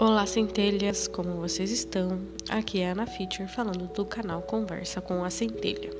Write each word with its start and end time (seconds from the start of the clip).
Olá, 0.00 0.24
centelhas, 0.24 1.06
como 1.06 1.32
vocês 1.32 1.70
estão? 1.70 2.20
Aqui 2.48 2.80
é 2.80 2.88
a 2.88 2.92
Ana 2.92 3.06
Feature 3.06 3.46
falando 3.46 3.86
do 3.86 4.02
canal 4.02 4.40
Conversa 4.40 4.98
com 4.98 5.22
a 5.22 5.28
Centelha. 5.28 5.90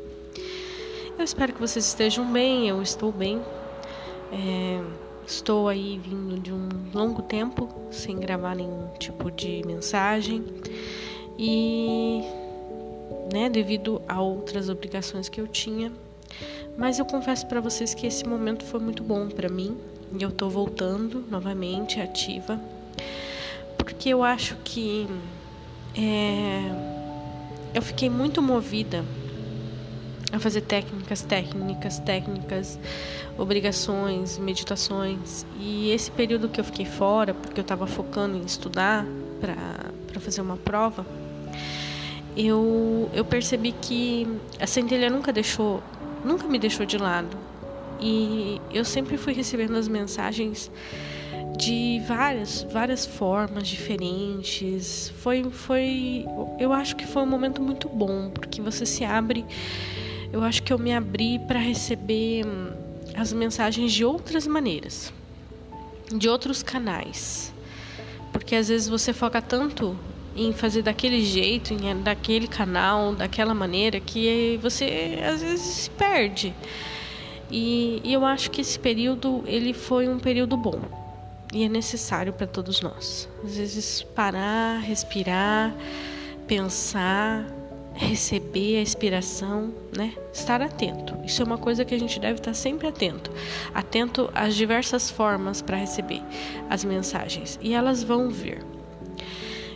Eu 1.19 1.23
espero 1.23 1.53
que 1.53 1.61
vocês 1.61 1.85
estejam 1.85 2.33
bem, 2.33 2.67
eu 2.67 2.81
estou 2.81 3.13
bem. 3.13 3.43
É, 4.33 4.83
estou 5.27 5.69
aí 5.69 6.01
vindo 6.03 6.41
de 6.41 6.51
um 6.51 6.67
longo 6.95 7.21
tempo 7.21 7.69
sem 7.91 8.19
gravar 8.19 8.57
nenhum 8.57 8.89
tipo 8.99 9.31
de 9.31 9.63
mensagem 9.67 10.47
e, 11.39 12.23
né, 13.31 13.51
devido 13.51 14.01
a 14.09 14.19
outras 14.19 14.71
obrigações 14.71 15.29
que 15.29 15.43
eu 15.43 15.47
tinha. 15.47 15.93
Mas 16.75 16.99
eu 16.99 17.05
confesso 17.05 17.47
para 17.47 17.61
vocês 17.61 17.93
que 17.93 18.07
esse 18.07 18.27
momento 18.27 18.65
foi 18.65 18.81
muito 18.81 19.03
bom 19.03 19.29
para 19.29 19.51
mim 19.51 19.77
e 20.19 20.23
eu 20.23 20.31
tô 20.31 20.49
voltando 20.49 21.23
novamente 21.31 22.01
ativa 22.01 22.59
porque 24.01 24.09
eu 24.09 24.25
acho 24.25 24.57
que 24.65 25.07
é, 25.95 26.73
eu 27.75 27.83
fiquei 27.83 28.09
muito 28.09 28.41
movida 28.41 29.05
a 30.33 30.39
fazer 30.39 30.63
técnicas, 30.63 31.21
técnicas, 31.21 31.99
técnicas, 31.99 32.79
obrigações, 33.37 34.39
meditações. 34.39 35.45
E 35.59 35.91
esse 35.91 36.11
período 36.11 36.49
que 36.49 36.59
eu 36.59 36.65
fiquei 36.65 36.87
fora, 36.87 37.35
porque 37.35 37.61
eu 37.61 37.63
estava 37.63 37.87
focando 37.87 38.39
em 38.39 38.41
estudar 38.47 39.05
para 39.39 40.19
fazer 40.19 40.41
uma 40.41 40.57
prova, 40.57 41.05
eu, 42.35 43.11
eu 43.13 43.23
percebi 43.23 43.73
que 43.73 44.27
a 44.59 44.67
centelha 44.67 45.11
nunca 45.11 45.31
deixou, 45.31 45.83
nunca 46.25 46.49
me 46.49 46.59
deixou 46.59 46.87
de 46.87 46.97
lado. 46.97 47.37
E 48.01 48.63
eu 48.73 48.83
sempre 48.83 49.19
fui 49.19 49.35
recebendo 49.35 49.77
as 49.77 49.89
mensagens 49.89 50.71
de 51.61 52.01
várias, 52.09 52.67
várias 52.73 53.05
formas 53.05 53.69
diferentes. 53.69 55.13
Foi, 55.19 55.45
foi, 55.51 56.25
eu 56.59 56.73
acho 56.73 56.97
que 56.97 57.07
foi 57.07 57.23
um 57.23 57.27
momento 57.27 57.61
muito 57.61 57.87
bom, 57.87 58.31
porque 58.31 58.63
você 58.63 58.87
se 58.87 59.05
abre. 59.05 59.45
Eu 60.33 60.43
acho 60.43 60.63
que 60.63 60.73
eu 60.73 60.79
me 60.79 60.95
abri 60.95 61.39
para 61.41 61.59
receber 61.59 62.47
hum, 62.47 62.71
as 63.15 63.33
mensagens 63.35 63.93
de 63.93 64.05
outras 64.05 64.47
maneiras, 64.47 65.13
de 66.11 66.31
outros 66.31 66.63
canais. 66.63 67.53
Porque 68.33 68.55
às 68.55 68.69
vezes 68.69 68.89
você 68.89 69.13
foca 69.13 69.43
tanto 69.43 69.99
em 70.35 70.55
fazer 70.55 70.81
daquele 70.81 71.23
jeito, 71.23 71.75
em 71.75 72.03
daquele 72.03 72.49
canal, 72.49 73.15
daquela 73.15 73.53
maneira, 73.53 74.01
que 74.01 74.59
você 74.63 75.19
às 75.31 75.43
vezes 75.43 75.67
se 75.67 75.91
perde. 75.91 76.55
E, 77.51 78.01
e 78.03 78.15
eu 78.15 78.25
acho 78.25 78.51
que 78.51 78.63
esse 78.63 78.79
período 78.79 79.43
ele 79.47 79.75
foi 79.75 80.09
um 80.09 80.19
período 80.19 80.57
bom 80.57 81.01
e 81.53 81.65
é 81.65 81.69
necessário 81.69 82.33
para 82.33 82.47
todos 82.47 82.81
nós. 82.81 83.29
Às 83.45 83.57
vezes 83.57 84.03
parar, 84.03 84.81
respirar, 84.81 85.75
pensar, 86.47 87.47
receber 87.95 88.79
a 88.79 88.83
inspiração, 88.83 89.75
né? 89.97 90.15
Estar 90.33 90.63
atento. 90.63 91.17
Isso 91.25 91.43
é 91.43 91.45
uma 91.45 91.59
coisa 91.59 91.85
que 91.85 91.95
a 91.95 91.99
gente 91.99 92.19
deve 92.21 92.39
estar 92.39 92.55
sempre 92.55 92.87
atento, 92.87 93.31
atento 93.75 94.31
às 94.35 94.55
diversas 94.55 95.11
formas 95.11 95.61
para 95.61 95.77
receber 95.77 96.23
as 96.69 96.85
mensagens 96.85 97.59
e 97.61 97.75
elas 97.75 98.03
vão 98.03 98.31
vir. 98.31 98.65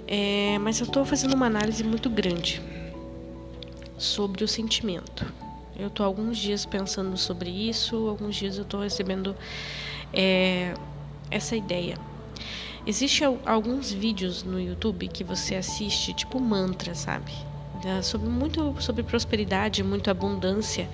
É, 0.07 0.59
mas 0.61 0.81
eu 0.81 0.87
estou 0.87 1.05
fazendo 1.05 1.35
uma 1.35 1.47
análise 1.47 1.83
muito 1.83 2.09
grande 2.09 2.63
sobre 3.97 4.45
o 4.45 4.49
sentimento. 4.49 5.33
Eu 5.77 5.89
estou 5.89 6.07
alguns 6.07 6.39
dias 6.39 6.65
pensando 6.65 7.17
sobre 7.17 7.51
isso, 7.51 8.09
alguns 8.09 8.37
dias 8.37 8.59
eu 8.59 8.63
estou 8.63 8.81
recebendo 8.81 9.35
é, 10.13 10.75
essa 11.35 11.57
ideia. 11.57 11.99
Existem 12.87 13.39
alguns 13.47 13.91
vídeos 13.91 14.43
no 14.43 14.61
YouTube 14.61 15.09
que 15.09 15.25
você 15.25 15.55
assiste, 15.55 16.13
tipo 16.13 16.39
mantra, 16.39 16.95
sabe? 16.95 17.33
Sobre 18.03 18.29
muito 18.29 18.75
sobre 18.81 19.03
prosperidade, 19.03 19.83
muita 19.83 20.11
abundância, 20.11 20.89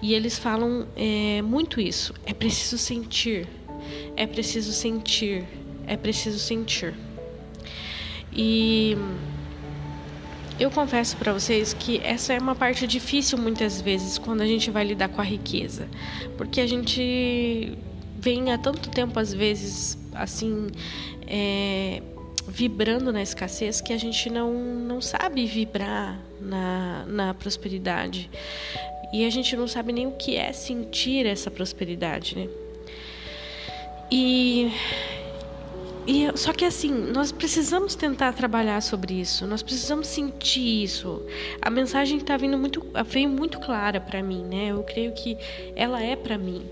e 0.00 0.14
eles 0.14 0.38
falam 0.38 0.86
é, 0.96 1.42
muito 1.42 1.80
isso. 1.80 2.14
É 2.24 2.32
preciso 2.32 2.78
sentir, 2.78 3.48
é 4.14 4.24
preciso 4.24 4.72
sentir, 4.72 5.44
é 5.84 5.96
preciso 5.96 6.38
sentir. 6.38 6.94
E 8.32 8.96
eu 10.60 10.70
confesso 10.70 11.16
para 11.16 11.32
vocês 11.32 11.72
que 11.72 12.00
essa 12.04 12.32
é 12.32 12.38
uma 12.38 12.54
parte 12.54 12.86
difícil 12.86 13.38
muitas 13.38 13.80
vezes 13.80 14.18
quando 14.18 14.40
a 14.40 14.46
gente 14.46 14.70
vai 14.70 14.84
lidar 14.84 15.08
com 15.08 15.20
a 15.20 15.24
riqueza, 15.24 15.88
porque 16.36 16.60
a 16.60 16.66
gente 16.68 17.76
vem 18.18 18.52
há 18.52 18.58
tanto 18.58 18.90
tempo, 18.90 19.18
às 19.18 19.32
vezes, 19.32 19.96
assim, 20.12 20.68
é, 21.26 22.02
vibrando 22.48 23.12
na 23.12 23.22
escassez 23.22 23.80
que 23.80 23.92
a 23.92 23.96
gente 23.96 24.28
não, 24.28 24.52
não 24.52 25.00
sabe 25.00 25.46
vibrar 25.46 26.20
na, 26.40 27.04
na 27.06 27.34
prosperidade. 27.34 28.28
E 29.12 29.24
a 29.24 29.30
gente 29.30 29.56
não 29.56 29.68
sabe 29.68 29.92
nem 29.92 30.06
o 30.06 30.12
que 30.12 30.36
é 30.36 30.52
sentir 30.52 31.24
essa 31.26 31.50
prosperidade, 31.50 32.36
né? 32.36 32.48
E 34.10 34.70
e, 36.10 36.26
só 36.38 36.54
que 36.54 36.64
assim, 36.64 36.90
nós 36.90 37.30
precisamos 37.30 37.94
tentar 37.94 38.32
trabalhar 38.32 38.80
sobre 38.80 39.12
isso, 39.12 39.46
nós 39.46 39.62
precisamos 39.62 40.06
sentir 40.06 40.82
isso. 40.82 41.20
A 41.60 41.68
mensagem 41.68 42.16
está 42.16 42.34
vindo 42.38 42.56
muito, 42.56 42.82
veio 43.04 43.28
muito 43.28 43.60
clara 43.60 44.00
para 44.00 44.22
mim, 44.22 44.42
né? 44.42 44.68
Eu 44.68 44.82
creio 44.84 45.12
que 45.12 45.36
ela 45.76 46.02
é 46.02 46.16
para 46.16 46.38
mim, 46.38 46.62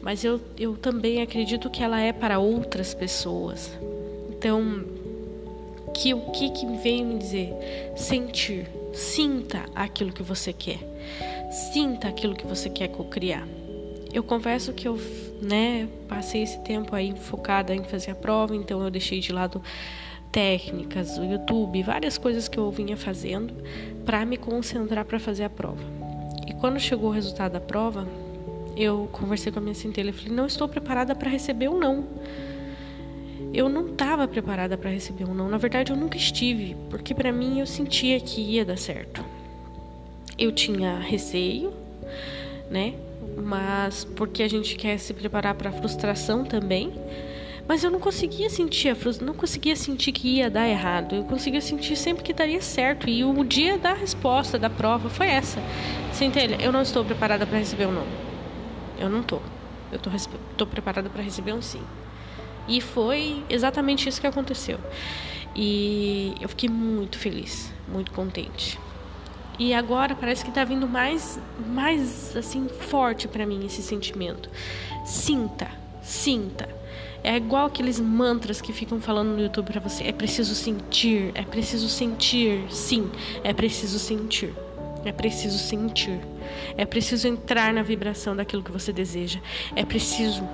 mas 0.00 0.24
eu, 0.24 0.40
eu 0.58 0.78
também 0.78 1.20
acredito 1.20 1.68
que 1.68 1.82
ela 1.82 2.00
é 2.00 2.10
para 2.10 2.38
outras 2.38 2.94
pessoas. 2.94 3.70
Então, 4.30 4.82
que 5.92 6.14
o 6.14 6.30
que, 6.30 6.48
que 6.48 6.66
veio 6.78 7.04
me 7.04 7.18
dizer? 7.18 7.52
Sentir, 7.98 8.66
sinta 8.94 9.66
aquilo 9.74 10.10
que 10.10 10.22
você 10.22 10.54
quer, 10.54 10.78
sinta 11.74 12.08
aquilo 12.08 12.34
que 12.34 12.46
você 12.46 12.70
quer 12.70 12.88
co-criar. 12.88 13.46
Eu 14.10 14.22
confesso 14.22 14.72
que 14.72 14.88
eu 14.88 14.98
né, 15.40 15.88
passei 16.08 16.42
esse 16.42 16.58
tempo 16.60 16.94
aí 16.94 17.14
focada 17.16 17.74
em 17.74 17.84
fazer 17.84 18.12
a 18.12 18.14
prova, 18.14 18.54
então 18.54 18.82
eu 18.82 18.90
deixei 18.90 19.20
de 19.20 19.32
lado 19.32 19.62
técnicas, 20.32 21.18
o 21.18 21.24
YouTube, 21.24 21.82
várias 21.82 22.18
coisas 22.18 22.48
que 22.48 22.58
eu 22.58 22.70
vinha 22.70 22.96
fazendo 22.96 23.54
para 24.04 24.24
me 24.24 24.36
concentrar 24.36 25.04
para 25.04 25.18
fazer 25.18 25.44
a 25.44 25.50
prova. 25.50 25.82
E 26.46 26.52
quando 26.54 26.78
chegou 26.78 27.10
o 27.10 27.12
resultado 27.12 27.52
da 27.52 27.60
prova, 27.60 28.06
eu 28.76 29.08
conversei 29.12 29.50
com 29.50 29.58
a 29.58 29.62
minha 29.62 29.74
centelha 29.74 30.10
e 30.10 30.12
falei: 30.12 30.32
"Não 30.32 30.46
estou 30.46 30.68
preparada 30.68 31.14
para 31.14 31.30
receber 31.30 31.68
um 31.68 31.78
não". 31.78 32.04
Eu 33.52 33.68
não 33.68 33.86
estava 33.86 34.28
preparada 34.28 34.76
para 34.76 34.90
receber 34.90 35.24
um 35.24 35.32
não. 35.32 35.48
Na 35.48 35.56
verdade, 35.56 35.90
eu 35.90 35.96
nunca 35.96 36.18
estive, 36.18 36.76
porque 36.90 37.14
para 37.14 37.32
mim 37.32 37.60
eu 37.60 37.66
sentia 37.66 38.20
que 38.20 38.40
ia 38.40 38.64
dar 38.64 38.76
certo. 38.76 39.24
Eu 40.38 40.52
tinha 40.52 40.98
receio, 40.98 41.72
né? 42.70 42.94
Mas 43.36 44.04
porque 44.04 44.42
a 44.42 44.48
gente 44.48 44.76
quer 44.76 44.98
se 44.98 45.14
preparar 45.14 45.54
para 45.54 45.70
a 45.70 45.72
frustração 45.72 46.44
também. 46.44 46.92
Mas 47.68 47.82
eu 47.82 47.90
não 47.90 47.98
conseguia 47.98 48.48
sentir 48.48 48.90
a 48.90 48.94
frustração, 48.94 49.26
não 49.26 49.34
conseguia 49.34 49.74
sentir 49.74 50.12
que 50.12 50.36
ia 50.36 50.48
dar 50.48 50.68
errado. 50.68 51.16
Eu 51.16 51.24
conseguia 51.24 51.60
sentir 51.60 51.96
sempre 51.96 52.22
que 52.22 52.32
daria 52.32 52.60
certo. 52.60 53.08
E 53.08 53.24
o 53.24 53.44
dia 53.44 53.76
da 53.76 53.92
resposta 53.92 54.58
da 54.58 54.70
prova 54.70 55.10
foi 55.10 55.26
essa. 55.26 55.60
Centelha, 56.12 56.56
eu 56.60 56.70
não 56.70 56.82
estou 56.82 57.04
preparada 57.04 57.44
para 57.44 57.58
receber 57.58 57.86
um 57.86 57.92
não. 57.92 58.06
Eu 58.98 59.10
não 59.10 59.20
estou. 59.20 59.42
Eu 59.90 60.00
estou 60.14 60.66
preparada 60.66 61.10
para 61.10 61.22
receber 61.22 61.52
um 61.52 61.62
sim. 61.62 61.82
E 62.68 62.80
foi 62.80 63.42
exatamente 63.48 64.08
isso 64.08 64.20
que 64.20 64.26
aconteceu. 64.26 64.78
E 65.54 66.34
eu 66.40 66.48
fiquei 66.48 66.68
muito 66.68 67.18
feliz, 67.18 67.72
muito 67.88 68.12
contente. 68.12 68.78
E 69.58 69.72
agora 69.72 70.14
parece 70.14 70.44
que 70.44 70.50
está 70.50 70.64
vindo 70.64 70.86
mais, 70.86 71.38
mais 71.66 72.36
assim 72.36 72.68
forte 72.68 73.26
para 73.26 73.46
mim 73.46 73.64
esse 73.64 73.82
sentimento. 73.82 74.50
Sinta, 75.04 75.68
sinta. 76.02 76.68
É 77.24 77.36
igual 77.36 77.66
aqueles 77.66 77.98
mantras 77.98 78.60
que 78.60 78.72
ficam 78.72 79.00
falando 79.00 79.30
no 79.30 79.42
YouTube 79.42 79.66
para 79.66 79.80
você. 79.80 80.04
É 80.04 80.12
preciso 80.12 80.54
sentir, 80.54 81.32
é 81.34 81.42
preciso 81.42 81.88
sentir. 81.88 82.64
Sim, 82.70 83.10
é 83.42 83.52
preciso 83.52 83.98
sentir. 83.98 84.54
É 85.04 85.10
preciso 85.10 85.58
sentir. 85.58 86.20
É 86.76 86.84
preciso 86.84 87.26
entrar 87.26 87.72
na 87.72 87.82
vibração 87.82 88.36
daquilo 88.36 88.62
que 88.62 88.70
você 88.70 88.92
deseja. 88.92 89.40
É 89.74 89.84
preciso 89.84 90.46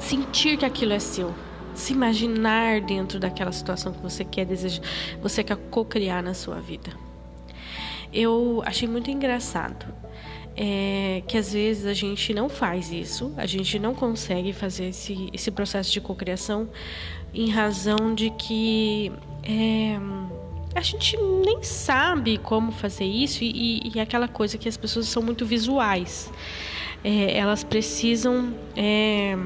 sentir 0.00 0.56
que 0.56 0.64
aquilo 0.64 0.94
é 0.94 0.98
seu. 0.98 1.34
Se 1.74 1.92
imaginar 1.92 2.80
dentro 2.80 3.20
daquela 3.20 3.52
situação 3.52 3.92
que 3.92 4.00
você 4.00 4.24
quer 4.24 4.46
desejar, 4.46 4.82
você 5.20 5.44
quer 5.44 5.56
co-criar 5.70 6.22
na 6.22 6.32
sua 6.32 6.58
vida 6.58 7.05
eu 8.12 8.62
achei 8.64 8.88
muito 8.88 9.10
engraçado. 9.10 9.86
É, 10.58 11.22
que 11.28 11.36
às 11.36 11.52
vezes 11.52 11.84
a 11.84 11.92
gente 11.92 12.32
não 12.32 12.48
faz 12.48 12.90
isso, 12.90 13.30
a 13.36 13.44
gente 13.44 13.78
não 13.78 13.94
consegue 13.94 14.54
fazer 14.54 14.86
esse, 14.86 15.28
esse 15.30 15.50
processo 15.50 15.92
de 15.92 16.00
cocriação 16.00 16.70
em 17.34 17.50
razão 17.50 18.14
de 18.14 18.30
que 18.30 19.12
é, 19.42 19.98
a 20.74 20.80
gente 20.80 21.16
nem 21.44 21.62
sabe 21.62 22.38
como 22.38 22.72
fazer 22.72 23.04
isso 23.04 23.44
e, 23.44 23.92
e, 23.94 24.00
aquela 24.00 24.28
coisa 24.28 24.56
que 24.58 24.68
as 24.68 24.76
pessoas 24.76 25.06
são 25.08 25.22
muito 25.22 25.44
visuais. 25.44 26.32
É, 27.04 27.36
elas 27.36 27.62
precisam 27.62 28.54
é, 28.74 29.36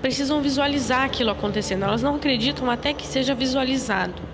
precisam 0.00 0.40
visualizar 0.40 1.04
aquilo 1.04 1.30
acontecendo. 1.30 1.84
Elas 1.84 2.02
não 2.02 2.16
acreditam 2.16 2.70
até 2.70 2.92
que 2.92 3.06
seja 3.06 3.34
visualizado. 3.34 4.27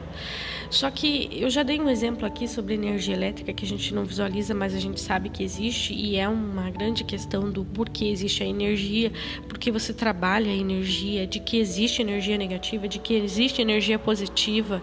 Só 0.75 0.91
que 0.91 1.29
eu 1.31 1.49
já 1.49 1.63
dei 1.63 1.81
um 1.81 1.89
exemplo 1.89 2.27
aqui 2.27 2.49
sobre 2.49 2.75
energia 2.75 3.15
elétrica 3.15 3.53
que 3.53 3.65
a 3.65 3.69
gente 3.69 3.95
não 3.95 4.05
visualiza, 4.05 4.53
mas 4.53 4.75
a 4.75 4.81
gente 4.81 5.01
sabe 5.01 5.29
que 5.29 5.45
existe 5.45 5.95
e 5.95 6.17
é 6.17 6.29
uma 6.29 6.69
grande 6.69 7.05
questão 7.05 7.49
do 7.49 7.65
porquê 7.65 8.07
existe 8.07 8.43
a 8.43 8.47
energia, 8.47 9.13
porque 9.49 9.71
você 9.71 9.95
trabalha 9.95 10.51
a 10.51 10.55
energia, 10.55 11.29
de 11.29 11.39
que 11.39 11.59
existe 11.59 12.03
energia 12.03 12.37
negativa, 12.37 12.89
de 12.89 12.99
que 12.99 13.15
existe 13.15 13.63
energia 13.63 14.01
positiva. 14.01 14.83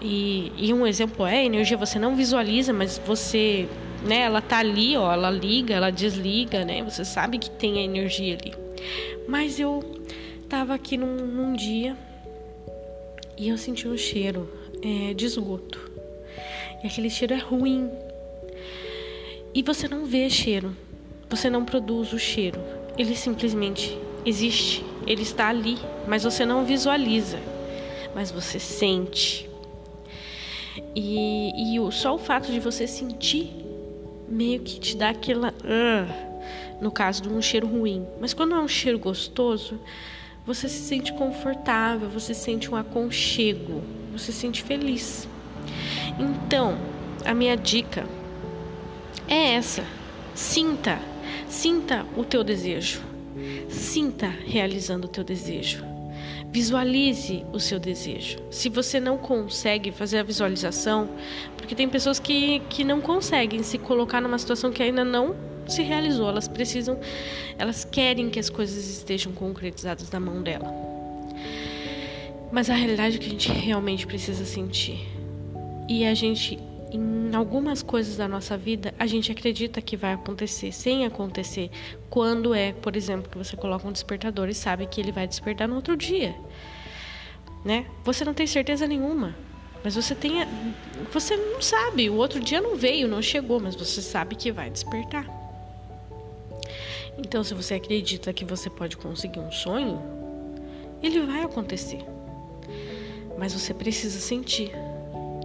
E, 0.00 0.50
e 0.56 0.72
um 0.72 0.86
exemplo 0.86 1.26
é 1.26 1.40
a 1.40 1.44
energia 1.44 1.76
você 1.76 1.98
não 1.98 2.16
visualiza, 2.16 2.72
mas 2.72 2.96
você, 2.96 3.68
né, 4.06 4.20
ela 4.20 4.40
tá 4.40 4.60
ali, 4.60 4.96
ó, 4.96 5.12
ela 5.12 5.30
liga, 5.30 5.74
ela 5.74 5.90
desliga, 5.90 6.64
né? 6.64 6.82
Você 6.82 7.04
sabe 7.04 7.38
que 7.38 7.50
tem 7.50 7.76
a 7.80 7.82
energia 7.82 8.38
ali. 8.40 8.54
Mas 9.28 9.60
eu 9.60 9.84
tava 10.48 10.72
aqui 10.74 10.96
num, 10.96 11.16
num 11.16 11.52
dia 11.52 11.94
e 13.36 13.50
eu 13.50 13.58
senti 13.58 13.86
um 13.86 13.96
cheiro 13.96 14.57
é, 14.82 15.14
de 15.14 15.24
esgoto. 15.24 15.90
E 16.82 16.86
aquele 16.86 17.10
cheiro 17.10 17.34
é 17.34 17.38
ruim. 17.38 17.90
E 19.54 19.62
você 19.62 19.88
não 19.88 20.04
vê 20.04 20.28
cheiro. 20.30 20.76
Você 21.28 21.50
não 21.50 21.64
produz 21.64 22.12
o 22.12 22.18
cheiro. 22.18 22.60
Ele 22.96 23.14
simplesmente 23.16 23.98
existe. 24.24 24.84
Ele 25.06 25.22
está 25.22 25.48
ali, 25.48 25.76
mas 26.06 26.24
você 26.24 26.44
não 26.44 26.64
visualiza. 26.64 27.38
Mas 28.14 28.30
você 28.30 28.58
sente. 28.58 29.48
E, 30.94 31.74
e 31.74 31.80
o, 31.80 31.90
só 31.90 32.14
o 32.14 32.18
fato 32.18 32.50
de 32.52 32.60
você 32.60 32.86
sentir 32.86 33.50
meio 34.28 34.60
que 34.60 34.78
te 34.78 34.96
dá 34.96 35.10
aquela. 35.10 35.50
Uh, 35.50 36.28
no 36.80 36.92
caso 36.92 37.22
de 37.22 37.28
um 37.28 37.42
cheiro 37.42 37.66
ruim. 37.66 38.06
Mas 38.20 38.32
quando 38.32 38.54
é 38.54 38.58
um 38.58 38.68
cheiro 38.68 38.98
gostoso, 38.98 39.80
você 40.46 40.68
se 40.68 40.80
sente 40.80 41.12
confortável, 41.12 42.08
você 42.08 42.32
sente 42.32 42.70
um 42.70 42.76
aconchego 42.76 43.82
você 44.10 44.32
se 44.32 44.40
sente 44.40 44.62
feliz. 44.62 45.28
Então, 46.18 46.76
a 47.24 47.34
minha 47.34 47.56
dica 47.56 48.06
é 49.28 49.54
essa: 49.54 49.84
sinta, 50.34 50.98
sinta 51.48 52.06
o 52.16 52.24
teu 52.24 52.42
desejo, 52.42 53.02
sinta 53.68 54.26
realizando 54.26 55.04
o 55.06 55.08
teu 55.08 55.24
desejo. 55.24 55.84
Visualize 56.50 57.44
o 57.52 57.60
seu 57.60 57.78
desejo. 57.78 58.38
Se 58.50 58.70
você 58.70 58.98
não 58.98 59.18
consegue 59.18 59.92
fazer 59.92 60.18
a 60.18 60.22
visualização, 60.22 61.10
porque 61.56 61.74
tem 61.74 61.86
pessoas 61.86 62.18
que, 62.18 62.60
que 62.70 62.82
não 62.84 63.02
conseguem 63.02 63.62
se 63.62 63.76
colocar 63.76 64.20
numa 64.20 64.38
situação 64.38 64.72
que 64.72 64.82
ainda 64.82 65.04
não 65.04 65.36
se 65.66 65.82
realizou, 65.82 66.26
elas 66.26 66.48
precisam, 66.48 66.98
elas 67.58 67.84
querem 67.84 68.30
que 68.30 68.40
as 68.40 68.48
coisas 68.48 68.88
estejam 68.88 69.30
concretizadas 69.32 70.10
na 70.10 70.18
mão 70.18 70.42
dela. 70.42 70.97
Mas 72.50 72.70
a 72.70 72.74
realidade 72.74 73.16
é 73.16 73.20
que 73.20 73.26
a 73.26 73.30
gente 73.30 73.52
realmente 73.52 74.06
precisa 74.06 74.44
sentir. 74.44 75.06
E 75.86 76.06
a 76.06 76.14
gente, 76.14 76.58
em 76.90 77.34
algumas 77.34 77.82
coisas 77.82 78.16
da 78.16 78.26
nossa 78.26 78.56
vida, 78.56 78.94
a 78.98 79.06
gente 79.06 79.30
acredita 79.30 79.82
que 79.82 79.96
vai 79.96 80.14
acontecer 80.14 80.72
sem 80.72 81.04
acontecer. 81.04 81.70
Quando 82.08 82.54
é, 82.54 82.72
por 82.72 82.96
exemplo, 82.96 83.30
que 83.30 83.36
você 83.36 83.54
coloca 83.54 83.86
um 83.86 83.92
despertador 83.92 84.48
e 84.48 84.54
sabe 84.54 84.86
que 84.86 85.00
ele 85.00 85.12
vai 85.12 85.26
despertar 85.26 85.68
no 85.68 85.76
outro 85.76 85.96
dia. 85.96 86.34
Né? 87.64 87.86
Você 88.02 88.24
não 88.24 88.32
tem 88.32 88.46
certeza 88.46 88.86
nenhuma. 88.86 89.36
Mas 89.84 89.94
você 89.94 90.14
tem. 90.14 90.46
Você 91.12 91.36
não 91.36 91.60
sabe. 91.60 92.08
O 92.08 92.14
outro 92.14 92.40
dia 92.40 92.60
não 92.60 92.76
veio, 92.76 93.06
não 93.06 93.20
chegou, 93.20 93.60
mas 93.60 93.76
você 93.76 94.00
sabe 94.00 94.34
que 94.34 94.50
vai 94.50 94.70
despertar. 94.70 95.26
Então, 97.18 97.44
se 97.44 97.52
você 97.52 97.74
acredita 97.74 98.32
que 98.32 98.44
você 98.44 98.70
pode 98.70 98.96
conseguir 98.96 99.40
um 99.40 99.52
sonho, 99.52 100.00
ele 101.02 101.20
vai 101.20 101.42
acontecer 101.42 102.04
mas 103.38 103.52
você 103.52 103.72
precisa 103.72 104.18
sentir, 104.18 104.72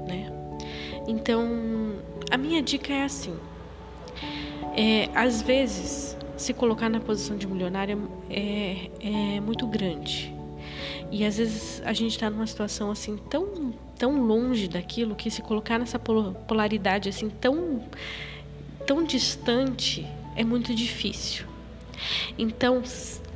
né? 0.07 0.31
Então, 1.07 1.94
a 2.31 2.38
minha 2.38 2.62
dica 2.62 2.92
é 2.92 3.04
assim: 3.04 3.36
é, 4.75 5.10
às 5.13 5.42
vezes, 5.42 6.18
se 6.36 6.54
colocar 6.54 6.90
na 6.90 7.00
posição 7.00 7.38
de 7.38 7.48
milionária 7.48 7.98
é, 8.30 8.90
é 9.00 9.40
muito 9.40 9.68
grande. 9.68 10.34
E 11.12 11.24
às 11.24 11.38
vezes 11.38 11.81
a 11.86 11.94
gente 11.94 12.13
está 12.13 12.28
numa 12.28 12.48
situação 12.48 12.90
assim 12.90 13.18
tão, 13.30 13.72
tão 14.00 14.25
longe 14.25 14.68
daquilo 14.68 15.13
que 15.13 15.30
se 15.30 15.44
colocar 15.44 15.78
nessa 15.78 16.00
polaridade 16.00 17.07
assim 17.07 17.30
tão, 17.30 17.84
tão 18.88 19.04
distante 19.04 20.07
é 20.36 20.44
muito 20.44 20.74
difícil. 20.74 21.46
Então 22.36 22.81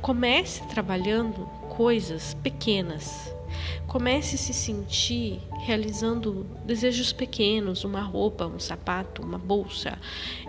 comece 0.02 0.66
trabalhando 0.66 1.48
coisas 1.68 2.34
pequenas, 2.34 3.32
Comece 3.88 4.34
a 4.34 4.38
se 4.38 4.52
sentir 4.52 5.40
realizando 5.60 6.44
desejos 6.62 7.10
pequenos, 7.10 7.84
uma 7.84 8.02
roupa, 8.02 8.44
um 8.44 8.60
sapato, 8.60 9.22
uma 9.22 9.38
bolsa, 9.38 9.98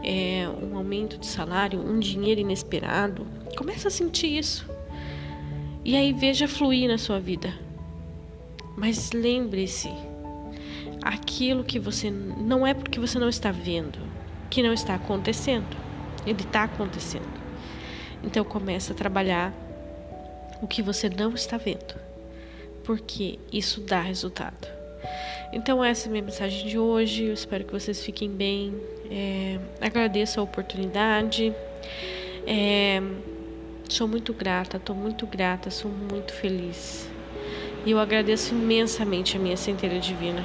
é, 0.04 0.46
um 0.62 0.76
aumento 0.76 1.18
de 1.18 1.26
salário, 1.26 1.80
um 1.80 2.00
dinheiro 2.00 2.42
inesperado. 2.42 3.26
Comece 3.56 3.88
a 3.88 3.92
sentir 3.92 4.38
isso. 4.38 4.70
E 5.86 5.96
aí 5.96 6.12
veja 6.12 6.50
fluir 6.50 6.90
na 6.90 6.98
sua 6.98 7.18
vida. 7.18 7.58
Mas 8.76 9.14
lembre-se, 9.14 9.90
aquilo 11.02 11.64
que 11.64 11.80
você 11.80 12.12
não 12.12 12.68
é 12.68 12.74
porque 12.74 13.00
você 13.00 13.18
não 13.18 13.30
está 13.30 13.52
vendo, 13.52 14.00
que 14.50 14.62
não 14.62 14.74
está 14.74 14.96
acontecendo. 14.96 15.78
Ele 16.26 16.42
está 16.42 16.64
acontecendo. 16.64 17.40
Então 18.22 18.44
comece 18.44 18.92
a 18.92 18.96
trabalhar 18.96 19.54
o 20.62 20.68
que 20.68 20.82
você 20.82 21.10
não 21.10 21.34
está 21.34 21.56
vendo 21.56 22.09
porque 22.90 23.38
isso 23.54 23.82
dá 23.82 24.02
resultado. 24.02 24.68
Então, 25.54 25.86
essa 25.86 26.08
é 26.08 26.10
a 26.10 26.12
minha 26.12 26.24
mensagem 26.24 26.68
de 26.68 26.80
hoje. 26.80 27.26
Eu 27.26 27.34
espero 27.36 27.64
que 27.64 27.72
vocês 27.72 28.04
fiquem 28.04 28.28
bem. 28.32 28.74
É, 29.12 29.60
agradeço 29.80 30.40
a 30.40 30.44
oportunidade. 30.44 31.54
É, 32.48 33.00
sou 33.88 34.08
muito 34.08 34.34
grata, 34.34 34.78
estou 34.78 34.96
muito 34.96 35.28
grata, 35.28 35.70
sou 35.70 35.92
muito 35.92 36.34
feliz. 36.34 37.08
E 37.86 37.92
eu 37.92 38.00
agradeço 38.00 38.56
imensamente 38.56 39.38
a 39.38 39.40
minha 39.40 39.56
centelha 39.56 40.00
divina, 40.00 40.44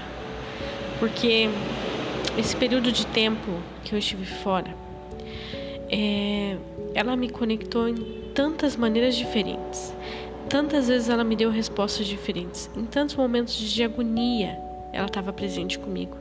porque 1.00 1.48
esse 2.36 2.54
período 2.54 2.92
de 2.92 3.06
tempo 3.06 3.58
que 3.82 3.94
eu 3.94 3.98
estive 3.98 4.26
fora, 4.26 4.76
é, 5.90 6.58
ela 6.94 7.16
me 7.16 7.30
conectou 7.30 7.88
em 7.88 7.94
tantas 8.34 8.76
maneiras 8.76 9.16
diferentes. 9.16 9.94
Tantas 10.48 10.88
vezes 10.88 11.08
ela 11.08 11.24
me 11.24 11.34
deu 11.34 11.50
respostas 11.50 12.06
diferentes. 12.06 12.70
Em 12.76 12.84
tantos 12.84 13.16
momentos 13.16 13.54
de 13.54 13.82
agonia, 13.82 14.58
ela 14.92 15.06
estava 15.06 15.32
presente 15.32 15.78
comigo. 15.78 16.16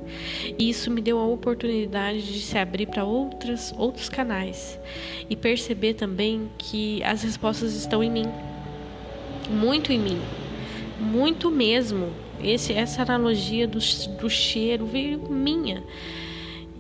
E 0.58 0.70
isso 0.70 0.90
me 0.90 1.02
deu 1.02 1.20
a 1.20 1.28
oportunidade 1.28 2.22
de 2.22 2.42
se 2.42 2.58
abrir 2.58 2.88
para 2.88 3.04
outros 3.06 4.10
canais 4.10 4.80
e 5.30 5.36
perceber 5.36 5.94
também 5.94 6.50
que 6.58 7.04
as 7.04 7.22
respostas 7.22 7.74
estão 7.76 8.04
em 8.04 8.10
mim. 8.10 8.26
Muito 9.50 9.92
em 9.92 10.00
mim. 10.00 10.20
Muito 11.00 11.52
mesmo. 11.52 12.12
Esse, 12.42 12.74
essa 12.74 13.04
analogia 13.04 13.68
do, 13.68 13.80
do 14.20 14.30
cheiro 14.30 14.86
veio 14.86 15.20
minha. 15.30 15.84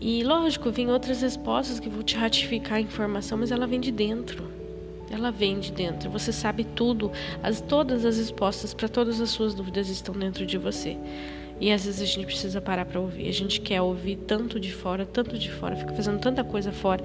E 0.01 0.23
lógico, 0.23 0.71
vem 0.71 0.89
outras 0.89 1.21
respostas 1.21 1.79
que 1.79 1.87
vão 1.87 2.03
te 2.03 2.15
ratificar 2.17 2.77
a 2.77 2.81
informação, 2.81 3.37
mas 3.37 3.51
ela 3.51 3.67
vem 3.67 3.79
de 3.79 3.91
dentro. 3.91 4.62
Ela 5.09 5.31
vem 5.31 5.59
de 5.59 5.71
dentro. 5.71 6.09
Você 6.09 6.31
sabe 6.31 6.63
tudo. 6.63 7.11
As, 7.41 7.61
todas 7.61 8.05
as 8.05 8.17
respostas 8.17 8.73
para 8.73 8.87
todas 8.87 9.21
as 9.21 9.29
suas 9.29 9.53
dúvidas 9.53 9.89
estão 9.89 10.15
dentro 10.15 10.45
de 10.45 10.57
você. 10.57 10.97
E 11.59 11.71
às 11.71 11.85
vezes 11.85 12.01
a 12.01 12.05
gente 12.05 12.25
precisa 12.25 12.59
parar 12.59 12.85
para 12.85 12.99
ouvir. 12.99 13.27
A 13.29 13.33
gente 13.33 13.61
quer 13.61 13.81
ouvir 13.81 14.17
tanto 14.27 14.59
de 14.59 14.73
fora, 14.73 15.05
tanto 15.05 15.37
de 15.37 15.51
fora, 15.51 15.75
fica 15.75 15.93
fazendo 15.93 16.19
tanta 16.19 16.43
coisa 16.43 16.71
fora 16.71 17.03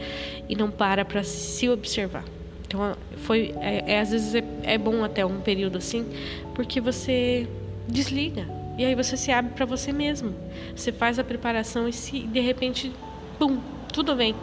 e 0.49 0.57
não 0.57 0.71
para 0.71 1.05
para 1.05 1.23
se 1.23 1.69
observar. 1.69 2.25
Então, 2.67 2.97
foi, 3.17 3.55
é, 3.61 3.93
é 3.93 4.01
às 4.01 4.11
vezes 4.11 4.35
é, 4.35 4.45
é 4.63 4.79
bom 4.79 5.03
até 5.03 5.25
um 5.25 5.41
período 5.41 5.79
assim, 5.79 6.07
porque 6.55 6.81
você 6.81 7.49
desliga 7.87 8.47
e 8.77 8.85
aí 8.85 8.95
você 8.95 9.17
se 9.17 9.33
abre 9.33 9.53
para 9.55 9.65
você 9.65 9.93
mesmo. 9.93 10.35
Você 10.75 10.93
faz 10.93 11.19
a 11.19 11.25
preparação 11.25 11.89
e 11.89 11.93
se 11.93 12.21
de 12.21 12.41
repente, 12.41 12.93
pum, 13.39 13.59
tudo 13.93 14.15
vem. 14.15 14.35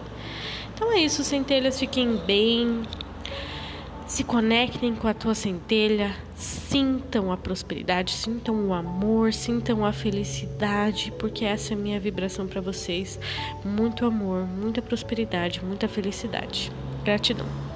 Então 0.74 0.92
é 0.92 1.00
isso, 1.00 1.24
centelhas, 1.24 1.80
fiquem 1.80 2.18
bem, 2.18 2.82
se 4.08 4.24
conectem 4.24 4.96
com 4.96 5.08
a 5.08 5.14
tua 5.14 5.34
centelha, 5.34 6.16
sintam 6.36 7.32
a 7.32 7.38
prosperidade, 7.38 8.12
sintam 8.12 8.68
o 8.68 8.74
amor, 8.74 9.34
sintam 9.34 9.86
a 9.86 9.92
felicidade, 9.92 11.12
porque 11.18 11.44
essa 11.44 11.74
é 11.74 11.78
a 11.78 11.80
minha 11.80 12.00
vibração 12.00 12.48
para 12.48 12.62
vocês. 12.62 13.20
Muito 13.64 14.06
amor, 14.06 14.46
muita 14.46 14.82
prosperidade, 14.82 15.64
muita 15.64 15.88
felicidade. 15.88 16.72
Gratidão. 17.04 17.75